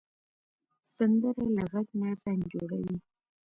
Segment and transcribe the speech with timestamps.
[0.95, 2.97] سندره له غږ نه رنګ جوړوي